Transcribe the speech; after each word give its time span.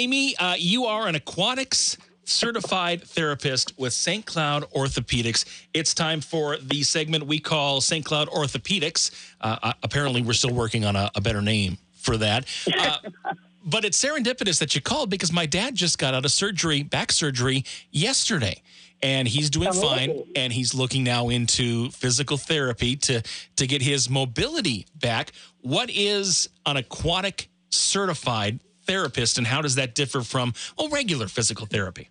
Amy, 0.00 0.34
uh, 0.38 0.54
you 0.58 0.86
are 0.86 1.08
an 1.08 1.14
aquatics 1.14 1.98
certified 2.24 3.02
therapist 3.02 3.78
with 3.78 3.92
St. 3.92 4.24
Cloud 4.24 4.64
Orthopedics. 4.74 5.44
It's 5.74 5.92
time 5.92 6.22
for 6.22 6.56
the 6.56 6.82
segment 6.82 7.26
we 7.26 7.38
call 7.38 7.82
St. 7.82 8.02
Cloud 8.02 8.28
Orthopedics. 8.28 9.10
Uh, 9.42 9.58
uh, 9.62 9.72
apparently, 9.82 10.22
we're 10.22 10.32
still 10.32 10.54
working 10.54 10.86
on 10.86 10.96
a, 10.96 11.10
a 11.16 11.20
better 11.20 11.42
name 11.42 11.76
for 11.92 12.16
that. 12.16 12.46
Uh, 12.78 12.96
but 13.66 13.84
it's 13.84 14.02
serendipitous 14.02 14.58
that 14.60 14.74
you 14.74 14.80
called 14.80 15.10
because 15.10 15.34
my 15.34 15.44
dad 15.44 15.74
just 15.74 15.98
got 15.98 16.14
out 16.14 16.24
of 16.24 16.30
surgery, 16.30 16.82
back 16.82 17.12
surgery, 17.12 17.66
yesterday. 17.90 18.62
And 19.02 19.28
he's 19.28 19.50
doing 19.50 19.70
fine, 19.74 20.24
and 20.34 20.50
he's 20.50 20.74
looking 20.74 21.04
now 21.04 21.28
into 21.28 21.90
physical 21.90 22.38
therapy 22.38 22.96
to 22.96 23.22
to 23.56 23.66
get 23.66 23.82
his 23.82 24.08
mobility 24.08 24.86
back. 24.94 25.32
What 25.60 25.90
is 25.90 26.48
an 26.64 26.78
aquatic 26.78 27.50
certified 27.68 28.60
therapist, 28.90 29.38
and 29.38 29.46
how 29.46 29.62
does 29.62 29.76
that 29.76 29.94
differ 29.94 30.22
from 30.22 30.52
well 30.76 30.88
regular 30.88 31.28
physical 31.28 31.66
therapy? 31.66 32.08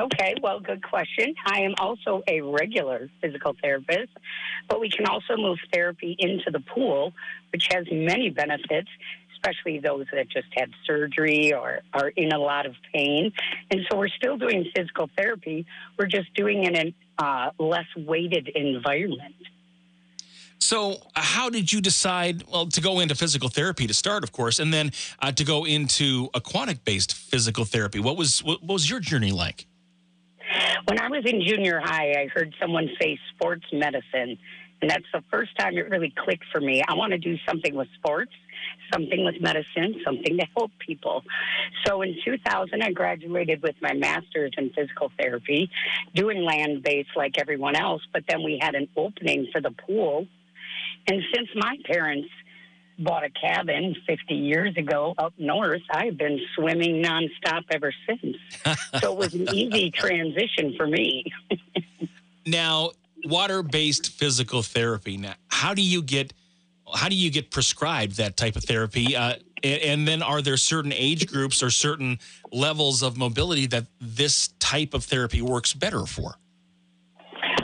Okay, 0.00 0.34
well, 0.42 0.60
good 0.60 0.82
question. 0.82 1.34
I 1.46 1.60
am 1.60 1.74
also 1.78 2.22
a 2.26 2.40
regular 2.40 3.10
physical 3.20 3.54
therapist, 3.62 4.12
but 4.68 4.80
we 4.80 4.88
can 4.88 5.06
also 5.06 5.36
move 5.36 5.58
therapy 5.72 6.16
into 6.18 6.50
the 6.50 6.60
pool, 6.60 7.12
which 7.52 7.68
has 7.70 7.84
many 7.92 8.30
benefits, 8.30 8.88
especially 9.34 9.80
those 9.80 10.06
that 10.12 10.28
just 10.30 10.48
had 10.56 10.70
surgery 10.86 11.52
or 11.52 11.80
are 11.92 12.08
in 12.08 12.32
a 12.32 12.38
lot 12.38 12.64
of 12.64 12.74
pain. 12.94 13.32
And 13.70 13.80
so 13.90 13.98
we're 13.98 14.08
still 14.08 14.38
doing 14.38 14.64
physical 14.74 15.10
therapy, 15.16 15.66
we're 15.98 16.06
just 16.06 16.32
doing 16.34 16.64
it 16.64 16.74
in 16.74 16.94
a 17.18 17.22
uh, 17.22 17.50
less 17.58 17.86
weighted 17.96 18.48
environment. 18.48 19.34
So, 20.62 20.98
how 21.14 21.50
did 21.50 21.72
you 21.72 21.80
decide? 21.80 22.44
Well, 22.50 22.66
to 22.66 22.80
go 22.80 23.00
into 23.00 23.16
physical 23.16 23.48
therapy 23.48 23.88
to 23.88 23.94
start, 23.94 24.22
of 24.22 24.30
course, 24.30 24.60
and 24.60 24.72
then 24.72 24.92
uh, 25.18 25.32
to 25.32 25.44
go 25.44 25.64
into 25.64 26.30
aquatic-based 26.34 27.14
physical 27.14 27.64
therapy. 27.64 27.98
What 27.98 28.16
was 28.16 28.44
what 28.44 28.62
was 28.62 28.88
your 28.88 29.00
journey 29.00 29.32
like? 29.32 29.66
When 30.86 31.00
I 31.00 31.08
was 31.08 31.24
in 31.26 31.42
junior 31.44 31.80
high, 31.80 32.12
I 32.12 32.28
heard 32.32 32.54
someone 32.60 32.88
say 33.00 33.18
sports 33.34 33.64
medicine, 33.72 34.38
and 34.80 34.88
that's 34.90 35.04
the 35.12 35.22
first 35.32 35.50
time 35.58 35.76
it 35.76 35.90
really 35.90 36.14
clicked 36.16 36.44
for 36.52 36.60
me. 36.60 36.82
I 36.88 36.94
want 36.94 37.10
to 37.10 37.18
do 37.18 37.36
something 37.46 37.74
with 37.74 37.88
sports, 37.96 38.32
something 38.92 39.24
with 39.24 39.40
medicine, 39.40 40.00
something 40.04 40.38
to 40.38 40.46
help 40.56 40.70
people. 40.78 41.24
So 41.84 42.02
in 42.02 42.16
2000, 42.24 42.82
I 42.82 42.92
graduated 42.92 43.62
with 43.62 43.74
my 43.82 43.94
master's 43.94 44.52
in 44.56 44.70
physical 44.70 45.10
therapy, 45.20 45.70
doing 46.14 46.44
land 46.44 46.84
based 46.84 47.10
like 47.16 47.36
everyone 47.38 47.74
else, 47.74 48.02
but 48.12 48.22
then 48.28 48.44
we 48.44 48.60
had 48.62 48.76
an 48.76 48.88
opening 48.96 49.48
for 49.52 49.60
the 49.60 49.72
pool 49.72 50.28
and 51.06 51.22
since 51.34 51.48
my 51.54 51.76
parents 51.84 52.28
bought 52.98 53.24
a 53.24 53.30
cabin 53.30 53.96
50 54.06 54.34
years 54.34 54.76
ago 54.76 55.14
up 55.18 55.32
north, 55.38 55.82
I've 55.90 56.16
been 56.16 56.40
swimming 56.54 57.02
nonstop 57.02 57.64
ever 57.70 57.92
since. 58.06 58.36
so 59.00 59.12
it 59.12 59.18
was 59.18 59.34
an 59.34 59.52
easy 59.54 59.90
transition 59.90 60.74
for 60.76 60.86
me. 60.86 61.24
now, 62.46 62.90
water-based 63.24 64.12
physical 64.12 64.62
therapy. 64.62 65.16
Now, 65.16 65.34
how 65.48 65.74
do 65.74 65.82
you 65.82 66.02
get 66.02 66.32
how 66.94 67.08
do 67.08 67.16
you 67.16 67.30
get 67.30 67.50
prescribed 67.50 68.18
that 68.18 68.36
type 68.36 68.54
of 68.54 68.64
therapy? 68.64 69.16
Uh, 69.16 69.34
and, 69.62 69.82
and 69.82 70.08
then, 70.08 70.22
are 70.22 70.42
there 70.42 70.58
certain 70.58 70.92
age 70.92 71.26
groups 71.26 71.62
or 71.62 71.70
certain 71.70 72.18
levels 72.52 73.02
of 73.02 73.16
mobility 73.16 73.66
that 73.68 73.86
this 74.00 74.48
type 74.58 74.92
of 74.92 75.04
therapy 75.04 75.40
works 75.40 75.72
better 75.72 76.04
for? 76.04 76.34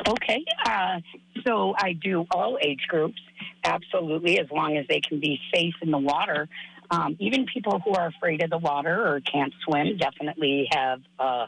Okay, 0.08 0.42
uh, 0.64 1.00
so 1.46 1.74
I 1.76 1.92
do 1.92 2.24
all 2.30 2.58
age 2.62 2.86
groups, 2.88 3.20
absolutely, 3.62 4.38
as 4.40 4.46
long 4.50 4.78
as 4.78 4.86
they 4.88 5.00
can 5.00 5.20
be 5.20 5.38
safe 5.54 5.74
in 5.82 5.90
the 5.90 5.98
water. 5.98 6.48
Um, 6.90 7.16
even 7.20 7.44
people 7.44 7.78
who 7.84 7.92
are 7.92 8.06
afraid 8.06 8.42
of 8.42 8.48
the 8.48 8.56
water 8.56 9.06
or 9.06 9.20
can't 9.20 9.52
swim 9.64 9.98
definitely 9.98 10.66
have 10.72 11.02
uh, 11.18 11.46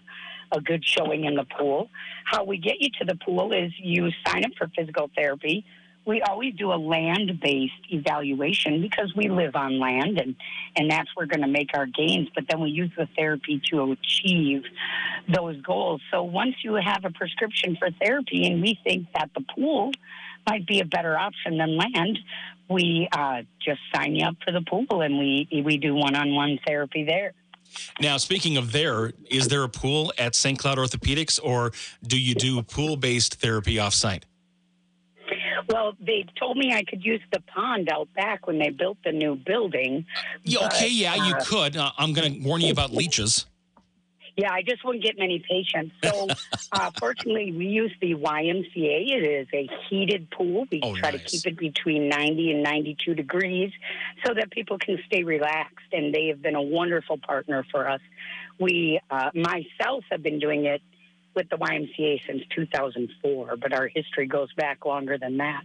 a 0.52 0.60
good 0.60 0.84
showing 0.84 1.24
in 1.24 1.36
the 1.36 1.46
pool. 1.58 1.88
How 2.26 2.44
we 2.44 2.58
get 2.58 2.74
you 2.80 2.90
to 2.98 3.06
the 3.06 3.16
pool 3.16 3.52
is 3.52 3.72
you 3.78 4.10
sign 4.26 4.44
up 4.44 4.50
for 4.58 4.70
physical 4.76 5.10
therapy 5.16 5.64
we 6.10 6.20
always 6.22 6.52
do 6.54 6.72
a 6.72 6.74
land 6.74 7.40
based 7.40 7.72
evaluation 7.88 8.82
because 8.82 9.14
we 9.16 9.28
live 9.28 9.54
on 9.54 9.78
land 9.78 10.18
and, 10.18 10.34
and 10.74 10.90
that's 10.90 11.08
where 11.14 11.24
we're 11.24 11.28
going 11.28 11.42
to 11.42 11.46
make 11.46 11.70
our 11.72 11.86
gains. 11.86 12.28
But 12.34 12.44
then 12.50 12.60
we 12.60 12.70
use 12.70 12.90
the 12.98 13.08
therapy 13.16 13.62
to 13.70 13.92
achieve 13.92 14.64
those 15.32 15.60
goals. 15.62 16.02
So 16.10 16.24
once 16.24 16.56
you 16.64 16.74
have 16.74 17.04
a 17.04 17.10
prescription 17.10 17.76
for 17.78 17.90
therapy 18.02 18.48
and 18.48 18.60
we 18.60 18.76
think 18.82 19.06
that 19.14 19.30
the 19.36 19.44
pool 19.54 19.92
might 20.48 20.66
be 20.66 20.80
a 20.80 20.84
better 20.84 21.16
option 21.16 21.58
than 21.58 21.76
land, 21.76 22.18
we 22.68 23.08
uh, 23.12 23.42
just 23.64 23.80
sign 23.94 24.16
you 24.16 24.26
up 24.26 24.34
for 24.44 24.50
the 24.50 24.62
pool 24.62 25.02
and 25.02 25.16
we, 25.16 25.62
we 25.64 25.76
do 25.76 25.94
one 25.94 26.16
on 26.16 26.34
one 26.34 26.58
therapy 26.66 27.04
there. 27.04 27.34
Now, 28.00 28.16
speaking 28.16 28.56
of 28.56 28.72
there, 28.72 29.12
is 29.30 29.46
there 29.46 29.62
a 29.62 29.68
pool 29.68 30.12
at 30.18 30.34
St. 30.34 30.58
Cloud 30.58 30.78
Orthopedics 30.78 31.38
or 31.40 31.70
do 32.02 32.20
you 32.20 32.34
do 32.34 32.60
pool 32.64 32.96
based 32.96 33.36
therapy 33.36 33.76
offsite? 33.76 34.24
Well, 35.70 35.92
they 36.00 36.26
told 36.36 36.56
me 36.56 36.72
I 36.72 36.82
could 36.82 37.04
use 37.04 37.20
the 37.32 37.40
pond 37.40 37.88
out 37.90 38.08
back 38.14 38.48
when 38.48 38.58
they 38.58 38.70
built 38.70 38.98
the 39.04 39.12
new 39.12 39.36
building. 39.36 40.04
Yeah, 40.42 40.66
okay, 40.66 40.86
but, 40.86 40.90
yeah, 40.90 41.14
you 41.14 41.34
uh, 41.34 41.44
could. 41.44 41.76
Uh, 41.76 41.92
I'm 41.96 42.12
going 42.12 42.34
to 42.34 42.48
warn 42.48 42.60
you 42.60 42.72
about 42.72 42.92
leeches. 42.92 43.46
Yeah, 44.36 44.52
I 44.52 44.62
just 44.62 44.82
wouldn't 44.84 45.04
get 45.04 45.18
many 45.18 45.40
patients. 45.40 45.92
So, 46.02 46.28
uh, 46.72 46.90
fortunately, 46.98 47.52
we 47.52 47.66
use 47.66 47.92
the 48.00 48.14
YMCA. 48.14 48.64
It 48.74 49.24
is 49.24 49.48
a 49.52 49.68
heated 49.88 50.30
pool. 50.30 50.66
We 50.70 50.80
oh, 50.82 50.94
try 50.94 51.10
nice. 51.10 51.24
to 51.24 51.26
keep 51.26 51.46
it 51.46 51.58
between 51.58 52.08
90 52.08 52.52
and 52.52 52.62
92 52.62 53.14
degrees 53.14 53.70
so 54.24 54.32
that 54.32 54.50
people 54.50 54.78
can 54.78 54.98
stay 55.04 55.24
relaxed. 55.24 55.84
And 55.92 56.14
they 56.14 56.28
have 56.28 56.40
been 56.40 56.54
a 56.54 56.62
wonderful 56.62 57.18
partner 57.18 57.66
for 57.70 57.86
us. 57.86 58.00
We, 58.58 59.00
uh, 59.10 59.30
myself, 59.34 60.04
have 60.10 60.22
been 60.22 60.38
doing 60.38 60.64
it 60.64 60.80
with 61.34 61.48
the 61.48 61.56
YMCA 61.56 62.20
since 62.26 62.42
2004, 62.54 63.56
but 63.56 63.72
our 63.72 63.88
history 63.88 64.26
goes 64.26 64.52
back 64.54 64.84
longer 64.84 65.18
than 65.18 65.36
that. 65.38 65.62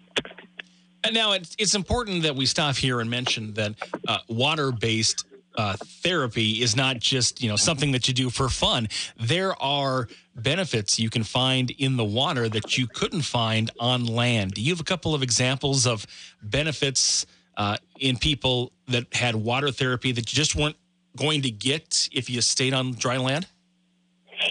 And 1.03 1.13
now 1.13 1.33
it's, 1.33 1.55
it's 1.59 1.75
important 1.75 2.23
that 2.23 2.35
we 2.35 2.45
stop 2.45 2.75
here 2.75 2.99
and 2.99 3.09
mention 3.09 3.53
that 3.53 3.75
uh, 4.07 4.19
water 4.27 4.71
based 4.71 5.25
uh, 5.57 5.75
therapy 6.01 6.61
is 6.61 6.75
not 6.75 6.99
just 6.99 7.41
you 7.41 7.49
know 7.49 7.55
something 7.55 7.91
that 7.91 8.07
you 8.07 8.13
do 8.13 8.29
for 8.29 8.49
fun. 8.49 8.87
There 9.17 9.61
are 9.61 10.07
benefits 10.35 10.99
you 10.99 11.09
can 11.09 11.23
find 11.23 11.71
in 11.71 11.95
the 11.95 12.03
water 12.03 12.49
that 12.49 12.77
you 12.77 12.87
couldn't 12.87 13.21
find 13.21 13.71
on 13.79 14.05
land. 14.05 14.53
Do 14.53 14.61
you 14.61 14.71
have 14.71 14.81
a 14.81 14.85
couple 14.85 15.15
of 15.15 15.23
examples 15.23 15.87
of 15.87 16.05
benefits 16.41 17.25
uh, 17.57 17.77
in 17.99 18.17
people 18.17 18.71
that 18.87 19.13
had 19.13 19.35
water 19.35 19.71
therapy 19.71 20.11
that 20.11 20.31
you 20.31 20.35
just 20.35 20.55
weren't 20.55 20.75
going 21.15 21.41
to 21.43 21.51
get 21.51 22.09
if 22.11 22.29
you 22.29 22.41
stayed 22.41 22.73
on 22.73 22.93
dry 22.93 23.17
land? 23.17 23.47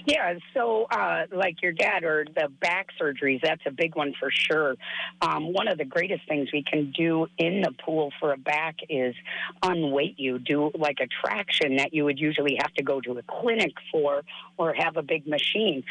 Yeah, 0.06 0.34
so 0.52 0.84
uh, 0.90 1.22
like 1.32 1.62
your 1.62 1.72
dad 1.72 2.04
or 2.04 2.26
the 2.26 2.48
back 2.60 2.88
surgeries, 3.00 3.40
that's 3.42 3.62
a 3.66 3.70
big 3.70 3.96
one 3.96 4.12
for 4.20 4.30
sure. 4.30 4.76
Um, 5.22 5.54
one 5.54 5.66
of 5.66 5.78
the 5.78 5.86
greatest 5.86 6.28
things 6.28 6.50
we 6.52 6.62
can 6.62 6.92
do 6.92 7.26
in 7.38 7.62
the 7.62 7.72
pool 7.84 8.12
for 8.20 8.32
a 8.32 8.36
back 8.36 8.76
is 8.90 9.14
unweight 9.62 10.18
you, 10.18 10.38
do 10.38 10.70
like 10.74 10.98
a 11.00 11.06
traction 11.06 11.76
that 11.76 11.94
you 11.94 12.04
would 12.04 12.18
usually 12.18 12.56
have 12.60 12.72
to 12.74 12.82
go 12.82 13.00
to 13.00 13.12
a 13.12 13.22
clinic 13.22 13.72
for 13.90 14.22
or 14.58 14.74
have 14.74 14.98
a 14.98 15.02
big 15.02 15.26
machine. 15.26 15.82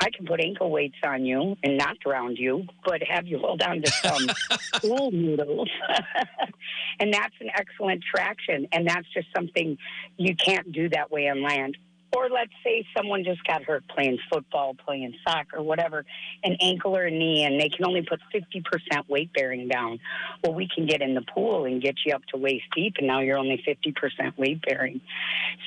I 0.00 0.10
can 0.10 0.26
put 0.26 0.40
ankle 0.40 0.70
weights 0.70 0.98
on 1.04 1.24
you 1.24 1.56
and 1.62 1.78
not 1.78 2.00
drown 2.00 2.34
you, 2.34 2.66
but 2.84 3.02
have 3.08 3.28
you 3.28 3.38
hold 3.38 3.62
on 3.62 3.82
to 3.82 3.90
some 3.90 4.26
pool 4.80 5.12
noodles. 5.12 5.70
and 6.98 7.14
that's 7.14 7.34
an 7.40 7.50
excellent 7.54 8.02
traction. 8.02 8.66
And 8.72 8.88
that's 8.88 9.06
just 9.14 9.28
something 9.34 9.78
you 10.16 10.34
can't 10.34 10.72
do 10.72 10.88
that 10.88 11.12
way 11.12 11.28
on 11.28 11.42
land 11.42 11.76
or 12.12 12.28
let's 12.28 12.52
say 12.64 12.84
someone 12.96 13.24
just 13.24 13.44
got 13.46 13.62
hurt 13.62 13.84
playing 13.88 14.18
football, 14.32 14.74
playing 14.74 15.14
soccer, 15.26 15.62
whatever, 15.62 16.04
an 16.42 16.56
ankle 16.60 16.96
or 16.96 17.04
a 17.04 17.10
knee, 17.10 17.44
and 17.44 17.60
they 17.60 17.68
can 17.68 17.86
only 17.86 18.02
put 18.02 18.20
50% 18.34 19.08
weight 19.08 19.32
bearing 19.32 19.68
down. 19.68 20.00
Well, 20.42 20.54
we 20.54 20.68
can 20.74 20.86
get 20.86 21.02
in 21.02 21.14
the 21.14 21.22
pool 21.22 21.66
and 21.66 21.80
get 21.80 21.94
you 22.04 22.14
up 22.14 22.22
to 22.32 22.38
waist 22.38 22.64
deep, 22.74 22.94
and 22.98 23.06
now 23.06 23.20
you're 23.20 23.38
only 23.38 23.62
50% 23.66 24.36
weight 24.36 24.60
bearing. 24.62 25.00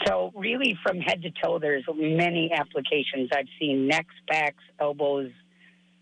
So, 0.06 0.32
really, 0.36 0.78
from 0.84 1.00
head 1.00 1.22
to 1.24 1.32
toe, 1.32 1.60
there's 1.60 1.86
many 1.96 2.52
applications. 2.52 3.30
I've 3.34 3.48
seen 3.60 3.88
necks, 3.88 4.16
backs, 4.28 4.64
elbows, 4.80 5.32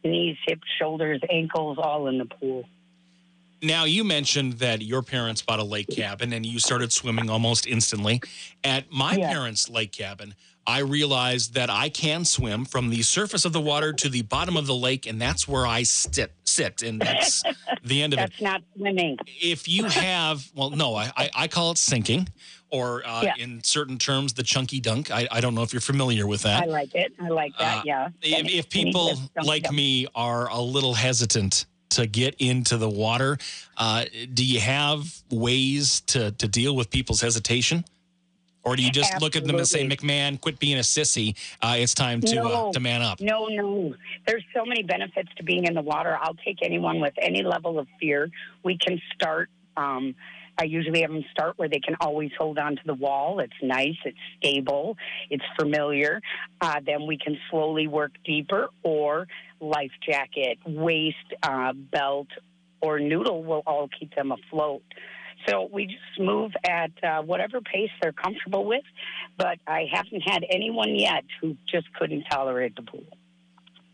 knees, 0.03 0.37
hips, 0.47 0.67
shoulders, 0.79 1.21
ankles, 1.29 1.77
all 1.79 2.07
in 2.07 2.17
the 2.17 2.25
pool. 2.25 2.65
Now, 3.63 3.83
you 3.83 4.03
mentioned 4.03 4.53
that 4.53 4.81
your 4.81 5.03
parents 5.03 5.41
bought 5.41 5.59
a 5.59 5.63
lake 5.63 5.89
cabin 5.89 6.33
and 6.33 6.45
you 6.45 6.59
started 6.59 6.91
swimming 6.91 7.29
almost 7.29 7.67
instantly. 7.67 8.21
At 8.63 8.91
my 8.91 9.15
yeah. 9.15 9.31
parents' 9.31 9.69
lake 9.69 9.91
cabin, 9.91 10.33
I 10.65 10.79
realized 10.79 11.53
that 11.55 11.69
I 11.69 11.89
can 11.89 12.25
swim 12.25 12.65
from 12.65 12.89
the 12.89 13.01
surface 13.01 13.45
of 13.45 13.53
the 13.53 13.61
water 13.61 13.93
to 13.93 14.09
the 14.09 14.21
bottom 14.23 14.57
of 14.57 14.67
the 14.67 14.75
lake, 14.75 15.07
and 15.07 15.19
that's 15.19 15.47
where 15.47 15.65
I 15.65 15.83
sit. 15.83 16.33
Sit, 16.43 16.83
and 16.83 17.01
that's 17.01 17.43
the 17.83 18.01
end 18.01 18.13
of 18.13 18.17
that's 18.17 18.39
it. 18.39 18.43
That's 18.43 18.53
not 18.53 18.63
swimming. 18.75 19.17
If 19.41 19.67
you 19.67 19.85
have, 19.89 20.51
well, 20.55 20.69
no, 20.69 20.95
I, 20.95 21.11
I, 21.15 21.29
I 21.35 21.47
call 21.47 21.71
it 21.71 21.77
sinking, 21.77 22.27
or 22.69 23.03
uh, 23.05 23.23
yeah. 23.23 23.33
in 23.37 23.63
certain 23.63 23.97
terms, 23.97 24.33
the 24.33 24.43
chunky 24.43 24.79
dunk. 24.79 25.11
I, 25.11 25.27
I 25.31 25.41
don't 25.41 25.55
know 25.55 25.63
if 25.63 25.71
you're 25.73 25.81
familiar 25.81 26.27
with 26.27 26.41
that. 26.43 26.63
I 26.63 26.65
like 26.65 26.93
it. 26.93 27.13
I 27.19 27.29
like 27.29 27.57
that. 27.57 27.79
Uh, 27.79 27.83
yeah. 27.85 28.09
If, 28.21 28.49
if 28.49 28.69
people 28.69 29.13
like 29.43 29.71
me 29.71 30.07
are 30.13 30.49
a 30.49 30.59
little 30.59 30.93
hesitant 30.93 31.65
to 31.91 32.07
get 32.07 32.35
into 32.39 32.77
the 32.77 32.89
water. 32.89 33.37
Uh, 33.77 34.05
do 34.33 34.45
you 34.45 34.59
have 34.59 35.21
ways 35.29 36.01
to, 36.01 36.31
to 36.31 36.47
deal 36.47 36.75
with 36.75 36.89
people's 36.89 37.21
hesitation? 37.21 37.85
Or 38.63 38.75
do 38.75 38.83
you 38.83 38.91
just 38.91 39.19
look 39.21 39.35
at 39.35 39.45
them 39.45 39.55
and 39.55 39.67
say, 39.67 39.87
McMahon, 39.87 40.39
quit 40.39 40.59
being 40.59 40.77
a 40.77 40.81
sissy? 40.81 41.35
Uh, 41.63 41.77
it's 41.77 41.95
time 41.95 42.21
to 42.21 42.41
uh, 42.43 42.71
to 42.71 42.79
man 42.79 43.01
up. 43.01 43.19
No, 43.19 43.47
no. 43.47 43.95
There's 44.27 44.43
so 44.53 44.65
many 44.65 44.83
benefits 44.83 45.29
to 45.37 45.43
being 45.43 45.65
in 45.65 45.73
the 45.73 45.81
water. 45.81 46.15
I'll 46.21 46.35
take 46.35 46.59
anyone 46.61 46.99
with 46.99 47.13
any 47.17 47.41
level 47.41 47.79
of 47.79 47.87
fear. 47.99 48.29
We 48.63 48.77
can 48.77 49.01
start. 49.15 49.49
Um, 49.77 50.13
I 50.57 50.65
usually 50.65 51.01
have 51.01 51.11
them 51.11 51.23
start 51.31 51.57
where 51.57 51.69
they 51.69 51.79
can 51.79 51.95
always 52.01 52.31
hold 52.37 52.59
on 52.59 52.75
to 52.75 52.81
the 52.85 52.93
wall. 52.93 53.39
It's 53.39 53.53
nice, 53.61 53.97
it's 54.05 54.17
stable, 54.37 54.97
it's 55.29 55.43
familiar. 55.59 56.21
Uh, 56.59 56.79
then 56.85 57.07
we 57.07 57.17
can 57.17 57.37
slowly 57.49 57.87
work 57.87 58.11
deeper, 58.23 58.69
or 58.83 59.27
life 59.59 59.91
jacket, 60.07 60.59
waist, 60.65 61.15
uh, 61.43 61.73
belt, 61.73 62.27
or 62.81 62.99
noodle 62.99 63.43
will 63.43 63.63
all 63.65 63.89
keep 63.99 64.13
them 64.15 64.31
afloat. 64.31 64.83
So 65.47 65.69
we 65.71 65.87
just 65.87 66.19
move 66.19 66.51
at 66.67 66.91
uh, 67.03 67.21
whatever 67.23 67.61
pace 67.61 67.89
they're 68.01 68.11
comfortable 68.11 68.65
with. 68.65 68.83
But 69.37 69.59
I 69.67 69.87
haven't 69.91 70.21
had 70.21 70.45
anyone 70.49 70.95
yet 70.95 71.23
who 71.39 71.57
just 71.67 71.91
couldn't 71.93 72.25
tolerate 72.29 72.75
the 72.75 72.83
pool. 72.83 73.05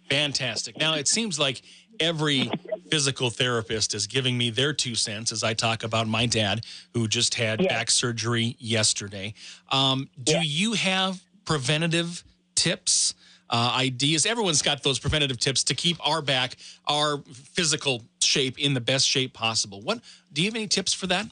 Fantastic. 0.09 0.77
Now 0.77 0.95
it 0.95 1.07
seems 1.07 1.39
like 1.39 1.61
every 1.99 2.51
physical 2.89 3.29
therapist 3.29 3.93
is 3.93 4.07
giving 4.07 4.37
me 4.37 4.49
their 4.49 4.73
two 4.73 4.95
cents 4.95 5.31
as 5.31 5.43
I 5.43 5.53
talk 5.53 5.83
about 5.83 6.07
my 6.07 6.25
dad 6.25 6.65
who 6.93 7.07
just 7.07 7.35
had 7.35 7.61
Yes. 7.61 7.69
back 7.69 7.91
surgery 7.91 8.55
yesterday. 8.59 9.33
Um, 9.71 10.09
do 10.23 10.33
Yes. 10.33 10.45
you 10.45 10.73
have 10.73 11.21
preventative 11.45 12.23
tips, 12.55 13.13
uh, 13.49 13.73
ideas? 13.75 14.25
Everyone's 14.25 14.61
got 14.61 14.83
those 14.83 14.99
preventative 14.99 15.39
tips 15.39 15.63
to 15.65 15.75
keep 15.75 15.97
our 16.05 16.21
back, 16.21 16.55
our 16.85 17.23
physical 17.53 18.03
shape 18.21 18.57
in 18.59 18.73
the 18.73 18.81
best 18.81 19.07
shape 19.07 19.33
possible. 19.33 19.81
What 19.81 20.01
do 20.33 20.41
you 20.41 20.47
have 20.47 20.55
any 20.55 20.67
tips 20.67 20.93
for 20.93 21.07
that? 21.07 21.27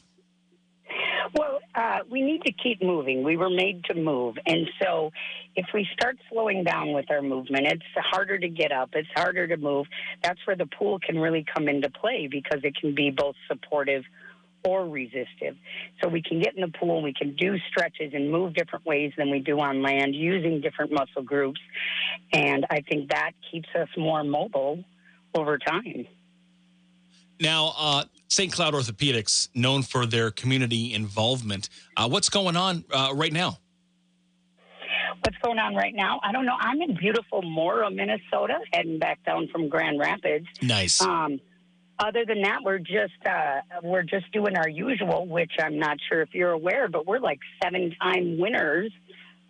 Well, 1.36 1.58
uh, 1.74 1.98
we 2.10 2.22
need 2.22 2.42
to 2.44 2.52
keep 2.52 2.82
moving. 2.82 3.22
We 3.22 3.36
were 3.36 3.50
made 3.50 3.84
to 3.84 3.94
move. 3.94 4.36
And 4.46 4.68
so 4.82 5.10
if 5.54 5.66
we 5.74 5.86
start 5.92 6.16
slowing 6.30 6.64
down 6.64 6.92
with 6.92 7.10
our 7.10 7.20
movement, 7.20 7.66
it's 7.66 7.82
harder 7.96 8.38
to 8.38 8.48
get 8.48 8.72
up, 8.72 8.90
it's 8.94 9.08
harder 9.14 9.46
to 9.46 9.56
move. 9.56 9.86
That's 10.22 10.38
where 10.46 10.56
the 10.56 10.66
pool 10.66 10.98
can 10.98 11.18
really 11.18 11.44
come 11.54 11.68
into 11.68 11.90
play 11.90 12.28
because 12.30 12.60
it 12.64 12.74
can 12.80 12.94
be 12.94 13.10
both 13.10 13.34
supportive 13.48 14.04
or 14.64 14.88
resistive. 14.88 15.56
So 16.02 16.08
we 16.08 16.22
can 16.22 16.40
get 16.40 16.54
in 16.56 16.62
the 16.62 16.72
pool, 16.78 17.02
we 17.02 17.12
can 17.12 17.36
do 17.36 17.56
stretches 17.70 18.12
and 18.14 18.32
move 18.32 18.54
different 18.54 18.86
ways 18.86 19.12
than 19.16 19.30
we 19.30 19.40
do 19.40 19.60
on 19.60 19.82
land 19.82 20.14
using 20.14 20.60
different 20.60 20.92
muscle 20.92 21.22
groups. 21.22 21.60
And 22.32 22.66
I 22.70 22.80
think 22.80 23.10
that 23.10 23.32
keeps 23.52 23.68
us 23.78 23.88
more 23.96 24.24
mobile 24.24 24.82
over 25.34 25.58
time. 25.58 26.06
Now, 27.40 27.74
uh, 27.78 28.04
St. 28.28 28.52
Cloud 28.52 28.74
Orthopedics, 28.74 29.48
known 29.54 29.82
for 29.82 30.06
their 30.06 30.30
community 30.30 30.94
involvement. 30.94 31.68
Uh, 31.96 32.08
what's 32.08 32.28
going 32.28 32.56
on 32.56 32.84
uh, 32.92 33.12
right 33.14 33.32
now? 33.32 33.58
What's 35.22 35.38
going 35.38 35.58
on 35.58 35.74
right 35.74 35.94
now? 35.94 36.20
I 36.22 36.32
don't 36.32 36.46
know. 36.46 36.56
I'm 36.58 36.80
in 36.82 36.96
beautiful 36.96 37.42
Mora, 37.42 37.90
Minnesota, 37.90 38.58
heading 38.72 38.98
back 38.98 39.24
down 39.24 39.48
from 39.48 39.68
Grand 39.68 39.98
Rapids. 39.98 40.46
Nice. 40.62 41.00
Um, 41.02 41.40
other 41.98 42.24
than 42.26 42.42
that, 42.42 42.60
we're 42.62 42.78
just 42.78 43.14
uh, 43.24 43.60
we're 43.82 44.02
just 44.02 44.30
doing 44.32 44.56
our 44.56 44.68
usual, 44.68 45.26
which 45.26 45.52
I'm 45.58 45.78
not 45.78 45.96
sure 46.08 46.20
if 46.20 46.28
you're 46.32 46.50
aware, 46.50 46.88
but 46.88 47.06
we're 47.06 47.18
like 47.18 47.38
seven-time 47.62 48.38
winners 48.38 48.92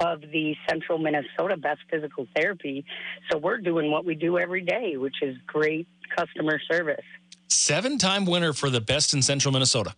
of 0.01 0.21
the 0.21 0.55
Central 0.69 0.99
Minnesota 0.99 1.57
Best 1.57 1.81
Physical 1.91 2.27
Therapy. 2.37 2.85
So 3.31 3.39
we're 3.39 3.59
doing 3.59 3.91
what 3.91 4.05
we 4.05 4.15
do 4.15 4.39
every 4.39 4.63
day, 4.63 4.97
which 4.97 5.17
is 5.23 5.37
great 5.47 5.89
customer 6.17 6.61
service. 6.71 7.05
Seven 7.49 7.99
time 7.99 8.27
winner 8.27 8.53
for 8.53 8.71
the 8.71 8.81
best 8.81 9.15
in 9.15 9.23
central 9.23 9.53
Minnesota. 9.53 9.95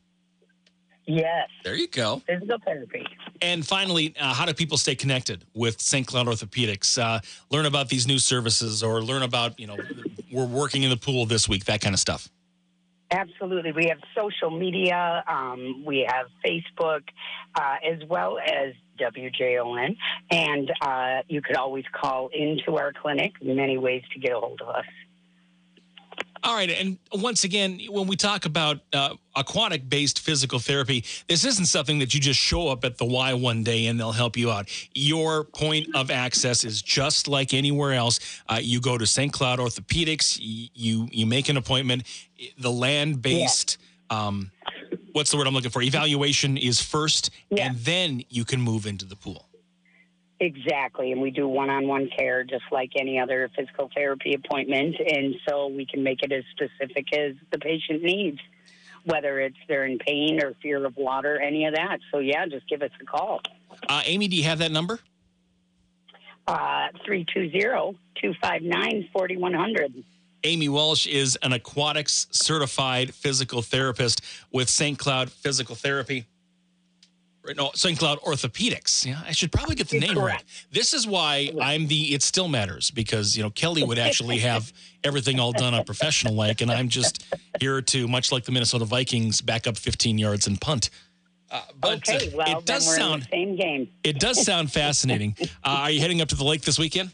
Yes, 1.06 1.48
There 1.64 1.74
you 1.74 1.88
go. 1.88 2.20
physical 2.26 2.58
therapy. 2.66 3.02
And 3.40 3.66
finally, 3.66 4.14
uh, 4.20 4.34
how 4.34 4.44
do 4.44 4.52
people 4.52 4.76
stay 4.76 4.94
connected 4.94 5.42
with 5.54 5.80
St. 5.80 6.06
Cloud 6.06 6.26
Orthopedics? 6.26 7.02
Uh, 7.02 7.20
learn 7.50 7.64
about 7.64 7.88
these 7.88 8.06
new 8.06 8.18
services 8.18 8.82
or 8.82 9.02
learn 9.02 9.22
about, 9.22 9.58
you 9.58 9.66
know, 9.66 9.78
we're 10.30 10.44
working 10.44 10.82
in 10.82 10.90
the 10.90 10.98
pool 10.98 11.24
this 11.24 11.48
week, 11.48 11.64
that 11.64 11.80
kind 11.80 11.94
of 11.94 12.00
stuff. 12.00 12.28
Absolutely. 13.10 13.72
We 13.72 13.86
have 13.86 14.00
social 14.14 14.50
media, 14.50 15.24
um, 15.26 15.82
we 15.86 16.06
have 16.06 16.26
Facebook, 16.44 17.04
uh, 17.54 17.76
as 17.82 18.06
well 18.06 18.38
as 18.38 18.74
WJON. 19.00 19.96
And 20.30 20.70
uh, 20.82 21.22
you 21.26 21.40
could 21.40 21.56
always 21.56 21.84
call 21.90 22.28
into 22.34 22.76
our 22.76 22.92
clinic. 22.92 23.32
Many 23.42 23.78
ways 23.78 24.02
to 24.12 24.20
get 24.20 24.32
a 24.32 24.38
hold 24.38 24.60
of 24.60 24.68
us. 24.68 24.84
All 26.42 26.54
right. 26.54 26.70
And 26.70 26.98
once 27.12 27.44
again, 27.44 27.80
when 27.90 28.06
we 28.06 28.16
talk 28.16 28.44
about 28.46 28.78
uh, 28.92 29.14
aquatic 29.34 29.88
based 29.88 30.20
physical 30.20 30.58
therapy, 30.58 31.04
this 31.28 31.44
isn't 31.44 31.66
something 31.66 31.98
that 31.98 32.14
you 32.14 32.20
just 32.20 32.38
show 32.40 32.68
up 32.68 32.84
at 32.84 32.96
the 32.98 33.04
Y 33.04 33.32
one 33.34 33.62
day 33.64 33.86
and 33.86 33.98
they'll 33.98 34.12
help 34.12 34.36
you 34.36 34.50
out. 34.50 34.68
Your 34.94 35.44
point 35.44 35.88
of 35.94 36.10
access 36.10 36.64
is 36.64 36.80
just 36.82 37.28
like 37.28 37.54
anywhere 37.54 37.92
else. 37.94 38.20
Uh, 38.48 38.58
you 38.62 38.80
go 38.80 38.96
to 38.98 39.06
St. 39.06 39.32
Cloud 39.32 39.58
Orthopedics, 39.58 40.38
you, 40.40 41.08
you 41.10 41.26
make 41.26 41.48
an 41.48 41.56
appointment. 41.56 42.04
The 42.58 42.70
land 42.70 43.20
based, 43.20 43.78
um, 44.10 44.50
what's 45.12 45.30
the 45.30 45.36
word 45.36 45.46
I'm 45.46 45.54
looking 45.54 45.70
for? 45.70 45.82
Evaluation 45.82 46.56
is 46.56 46.80
first, 46.80 47.30
Yeah. 47.50 47.66
and 47.66 47.76
then 47.78 48.22
you 48.28 48.44
can 48.44 48.60
move 48.60 48.86
into 48.86 49.04
the 49.04 49.16
pool. 49.16 49.46
Exactly. 50.40 51.10
And 51.10 51.20
we 51.20 51.30
do 51.30 51.48
one 51.48 51.68
on 51.68 51.88
one 51.88 52.08
care 52.16 52.44
just 52.44 52.64
like 52.70 52.92
any 52.96 53.18
other 53.18 53.50
physical 53.56 53.90
therapy 53.94 54.34
appointment. 54.34 54.96
And 55.00 55.34
so 55.48 55.66
we 55.66 55.84
can 55.84 56.02
make 56.02 56.22
it 56.22 56.30
as 56.30 56.44
specific 56.52 57.12
as 57.12 57.34
the 57.50 57.58
patient 57.58 58.02
needs, 58.02 58.38
whether 59.04 59.40
it's 59.40 59.56
they're 59.66 59.84
in 59.84 59.98
pain 59.98 60.40
or 60.42 60.54
fear 60.62 60.84
of 60.84 60.96
water, 60.96 61.40
any 61.40 61.64
of 61.66 61.74
that. 61.74 61.98
So, 62.12 62.18
yeah, 62.20 62.46
just 62.46 62.68
give 62.68 62.82
us 62.82 62.90
a 63.00 63.04
call. 63.04 63.40
Uh, 63.88 64.02
Amy, 64.04 64.28
do 64.28 64.36
you 64.36 64.44
have 64.44 64.60
that 64.60 64.70
number? 64.70 65.00
Uh, 66.46 66.88
320 67.04 67.98
259 68.14 69.08
4100. 69.12 70.04
Amy 70.44 70.68
Walsh 70.68 71.06
is 71.08 71.36
an 71.42 71.52
aquatics 71.52 72.28
certified 72.30 73.12
physical 73.12 73.60
therapist 73.60 74.22
with 74.52 74.70
St. 74.70 74.96
Cloud 74.96 75.30
Physical 75.30 75.74
Therapy. 75.74 76.26
No, 77.56 77.70
St. 77.74 77.98
Cloud 77.98 78.20
Orthopedics. 78.20 79.06
Yeah, 79.06 79.20
I 79.26 79.32
should 79.32 79.52
probably 79.52 79.74
get 79.74 79.88
the 79.88 80.00
name 80.00 80.18
right. 80.18 80.42
This 80.70 80.92
is 80.94 81.06
why 81.06 81.50
I'm 81.60 81.86
the 81.86 82.14
It 82.14 82.22
Still 82.22 82.48
Matters 82.48 82.90
because, 82.90 83.36
you 83.36 83.42
know, 83.42 83.50
Kelly 83.50 83.82
would 83.82 83.98
actually 83.98 84.38
have 84.38 84.72
everything 85.04 85.38
all 85.40 85.52
done 85.52 85.74
on 85.74 85.84
professional 85.84 86.34
like, 86.34 86.60
and 86.60 86.70
I'm 86.70 86.88
just 86.88 87.24
here 87.60 87.80
to, 87.80 88.08
much 88.08 88.32
like 88.32 88.44
the 88.44 88.52
Minnesota 88.52 88.84
Vikings, 88.84 89.40
back 89.40 89.66
up 89.66 89.76
15 89.76 90.18
yards 90.18 90.46
and 90.46 90.60
punt. 90.60 90.90
Uh, 91.50 91.62
but 91.80 92.08
Okay, 92.08 92.30
well, 92.34 92.58
it 92.58 92.66
does 92.66 92.84
then 92.84 92.90
we're 92.90 92.94
in 92.96 93.00
sound 93.00 93.22
the 93.22 93.28
same 93.32 93.56
game. 93.56 93.88
it 94.04 94.20
does 94.20 94.44
sound 94.44 94.70
fascinating. 94.80 95.34
Uh, 95.40 95.46
are 95.64 95.90
you 95.90 96.00
heading 96.00 96.20
up 96.20 96.28
to 96.28 96.36
the 96.36 96.44
lake 96.44 96.62
this 96.62 96.78
weekend? 96.78 97.10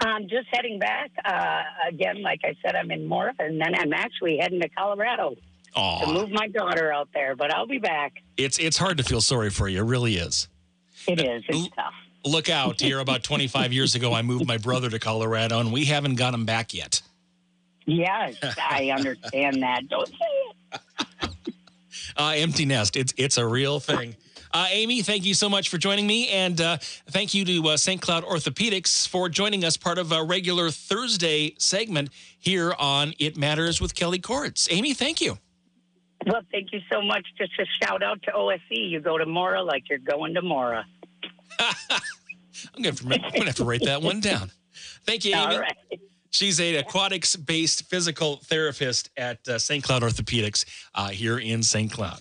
I'm 0.00 0.22
just 0.28 0.48
heading 0.50 0.80
back. 0.80 1.12
Uh, 1.24 1.62
again, 1.88 2.20
like 2.22 2.40
I 2.42 2.56
said, 2.60 2.74
I'm 2.74 2.90
in 2.90 3.06
Mora, 3.06 3.32
and 3.38 3.60
then 3.60 3.72
I'm 3.78 3.92
actually 3.92 4.38
heading 4.38 4.60
to 4.62 4.68
Colorado 4.70 5.36
to 5.76 5.80
Oh, 6.06 6.12
move 6.12 6.30
my 6.30 6.48
daughter 6.48 6.92
out 6.92 7.08
there, 7.14 7.36
but 7.36 7.52
I'll 7.54 7.66
be 7.66 7.78
back. 7.78 8.22
it's 8.36 8.58
it's 8.58 8.76
hard 8.78 8.96
to 8.98 9.04
feel 9.04 9.20
sorry 9.20 9.50
for 9.50 9.68
you. 9.68 9.80
It 9.80 9.84
really 9.86 10.16
is. 10.16 10.48
It 11.06 11.20
is. 11.20 11.44
It's 11.48 11.68
tough. 11.76 11.92
look 12.24 12.48
out 12.48 12.80
here 12.80 12.98
about 12.98 13.22
25 13.22 13.72
years 13.72 13.94
ago 13.94 14.12
i 14.12 14.20
moved 14.20 14.46
my 14.48 14.56
brother 14.58 14.90
to 14.90 14.98
colorado 14.98 15.60
and 15.60 15.72
we 15.72 15.84
haven't 15.84 16.16
got 16.16 16.34
him 16.34 16.44
back 16.44 16.74
yet 16.74 17.00
Yes, 17.88 18.34
I 18.42 18.90
understand 18.90 19.62
that. 19.62 19.86
Don't 19.88 20.08
say 20.08 20.14
it. 20.72 20.80
uh, 22.16 22.32
empty 22.34 22.64
nest 22.64 22.96
it's 22.96 23.14
it's 23.16 23.38
a 23.38 23.46
real 23.46 23.78
thing 23.78 24.16
uh, 24.52 24.66
amy 24.72 25.02
thank 25.02 25.24
you 25.24 25.34
so 25.34 25.48
much 25.48 25.68
for 25.68 25.78
joining 25.78 26.04
me 26.06 26.28
and 26.30 26.60
uh, 26.60 26.76
thank 27.10 27.32
you 27.32 27.44
to 27.44 27.68
uh, 27.68 27.76
st 27.76 28.00
cloud 28.02 28.24
orthopedics 28.24 29.06
for 29.06 29.28
joining 29.28 29.64
us 29.64 29.76
part 29.76 29.98
of 29.98 30.10
a 30.10 30.24
regular 30.24 30.68
thursday 30.70 31.54
segment 31.58 32.10
here 32.40 32.74
on 32.80 33.14
it 33.20 33.36
matters 33.36 33.80
with 33.80 33.94
kelly 33.94 34.18
Cordes. 34.18 34.66
amy 34.72 34.94
thank 34.94 35.20
you 35.20 35.38
Well, 36.26 36.42
thank 36.50 36.72
you 36.72 36.80
so 36.92 37.00
much. 37.00 37.24
Just 37.38 37.52
a 37.58 37.64
shout 37.84 38.02
out 38.02 38.22
to 38.24 38.32
OSE. 38.32 38.60
You 38.70 39.00
go 39.00 39.16
to 39.16 39.26
Mora 39.26 39.62
like 39.62 39.88
you're 39.88 39.98
going 39.98 40.34
to 40.34 40.42
Mora. 40.42 40.84
i'm 42.74 42.82
gonna 42.82 42.88
have 42.88 43.32
to, 43.32 43.44
have 43.44 43.54
to 43.54 43.64
write 43.64 43.82
that 43.84 44.02
one 44.02 44.20
down 44.20 44.50
thank 45.04 45.24
you 45.24 45.34
amy 45.34 45.54
All 45.54 45.60
right. 45.60 45.76
She's 46.30 46.60
a 46.60 46.76
aquatics 46.76 47.34
based 47.34 47.88
physical 47.88 48.36
therapist 48.44 49.08
at 49.16 49.38
uh, 49.48 49.58
St. 49.58 49.82
Cloud 49.82 50.02
Orthopedics 50.02 50.66
uh, 50.94 51.08
here 51.08 51.38
in 51.38 51.62
St. 51.62 51.90
Cloud. 51.90 52.20